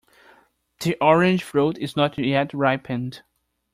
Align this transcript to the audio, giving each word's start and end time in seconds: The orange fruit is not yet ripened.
The 0.79 0.97
orange 0.99 1.43
fruit 1.43 1.77
is 1.77 1.95
not 1.95 2.17
yet 2.17 2.55
ripened. 2.55 3.21